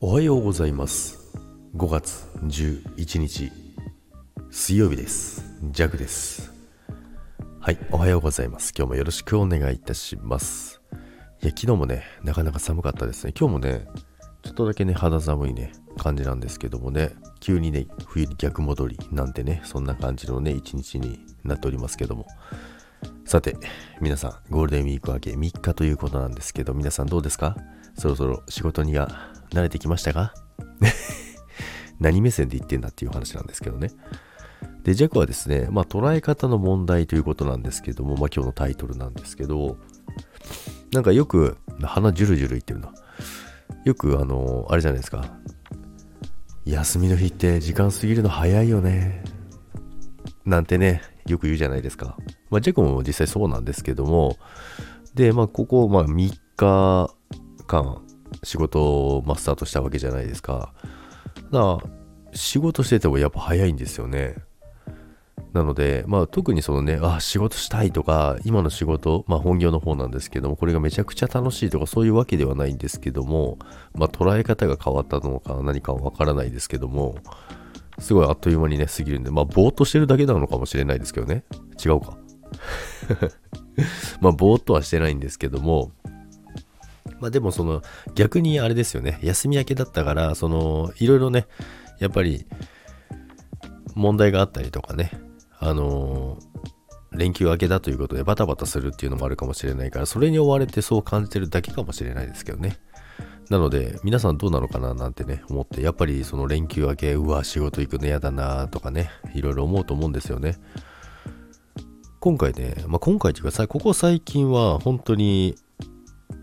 [0.00, 1.18] おはようございます。
[1.74, 3.50] 5月11日
[4.48, 5.58] 水曜日です。
[5.72, 6.52] ジャグです。
[7.58, 8.72] はいおはようございます。
[8.78, 10.80] 今日もよろしくお願いいたします。
[11.42, 13.32] いや昨日もねなかなか寒かったですね。
[13.36, 13.88] 今日もね
[14.44, 22.24] ちょっとだけね肌寒いね感じなんですけどもね急にね冬に逆戻りなんてねそんな感じのね一日になっておりますけども。
[23.24, 23.56] さて
[24.00, 27.56] 皆さんゴールデンウィーク明け3日ということなんですけど皆さんどうですか？
[27.94, 30.34] そろそろ仕事には慣れてきましたか？
[32.00, 33.90] 何目線で言ってんだっていう話なんですけどね。
[34.84, 39.76] で、弱はですね、まあ捉え方の問題ということなんですけども、まあ今日のタイトルなんですけど、
[40.92, 42.92] なんかよく、鼻ジュルジュル言ってるな。
[43.84, 45.24] よくあの、あれじゃないですか。
[46.64, 49.24] 休みの日って時間過ぎるの早いよね。
[50.44, 52.16] なんてね、よく言うじゃないですか。
[52.50, 54.36] まあジェコも実際そうなんですけども、
[55.14, 57.10] で、まあここ、まあ3日
[57.66, 58.02] 間、
[58.42, 60.72] 仕事を、まスタートしたわけじゃないですか。
[61.50, 61.98] だから、
[62.34, 64.36] 仕事しててもやっぱ早いんですよね。
[65.52, 73.58] なので、まあ特にそのね、あ、仕事したいとか、今の仕事、まあ本業の方なんですけども、これがめちゃくちゃ楽しいとかそういうわけではないんですけども、
[73.94, 77.16] まあ捉え方が変わったのか何かわからないですけども、
[77.98, 81.44] すごいあっという間にね、過ぎるんで、まあぼーっとしてるだけなのかもしれないですけどね。
[81.82, 82.18] 違うか。
[84.20, 85.92] まあぼーっとはしてないんですけども、
[87.20, 87.82] まあでもその
[88.14, 91.46] 逆にあれですよね、休み明けだったから、そのいろいろね、
[91.98, 92.46] やっぱり
[93.94, 95.10] 問題があったりとかね、
[95.58, 102.78] あのー、連休明けだということでバタバタするっていうのもあるかもしれないから、それに追われてそう感じてるだけかもしれないですけどね。
[103.50, 110.58] なので、皆さんどうなのかななんてね、思って、やっぱりその連休明け、うわ、仕事行くの嫌だなとかね、いろいろ思うと思うんですよね。
[112.20, 115.54] 今回ね、まあ、今回というか、ここ最近は本当に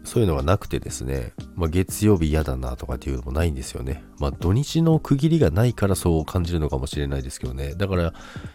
[0.06, 4.04] そういうのがなくてですね、まあ、月曜日嫌だなとかっていうのもないんですよね。
[4.20, 7.74] まあ、土日の区切りがないからそう感じるのかもしれないですけどね。
[7.76, 8.14] だから、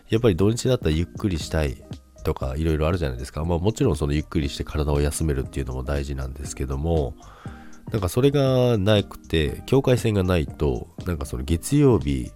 [0.09, 1.83] やっぱり土日だったらゆっくりしたい
[2.25, 3.45] とかいろいろあるじゃないですか。
[3.45, 7.15] まあ、もちろんそのゆっくりして体を休めるっていうのも大事なんですけども、
[7.93, 12.31] なんかそれがなくて、境界線がないと、なんかその月曜日、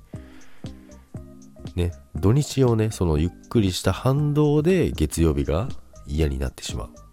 [1.77, 5.69] ね、土日をね、そのゆっくりした反動で月曜日が
[6.07, 7.04] 嫌になってしまう。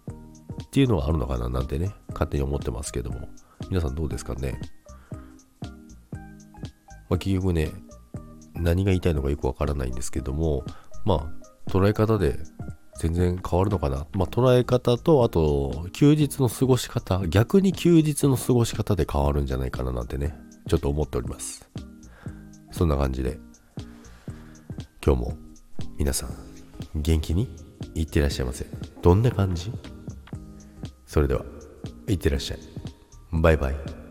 [0.72, 3.28] っていうのはあるのかななんてね、勝手に思ってますけども、
[3.68, 4.58] 皆さんどうですかね。
[7.10, 7.70] まあ、結局ね、
[8.54, 10.64] 何が言いたいのかよくわからないんですけども、
[11.04, 11.30] ま
[11.66, 12.38] あ、捉え方で
[12.98, 14.06] 全然変わるのかな。
[14.14, 20.34] まあ、捉え方と、あと、休日の過ごし方、逆に休日の過ごし方で変わるんじゃないかななんてね、
[20.68, 21.68] ちょっと思っております。
[22.70, 23.38] そんな感じで、
[25.04, 25.36] 今日も
[25.98, 26.30] 皆さん、
[26.94, 27.54] 元気に
[27.94, 28.64] いってらっしゃいませ。
[29.02, 29.70] どんな感じ？
[31.12, 31.44] それでは、
[32.08, 32.58] いってらっしゃい。
[33.32, 34.01] バイバイ。